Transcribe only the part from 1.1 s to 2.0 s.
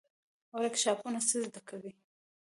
څه زده کوي؟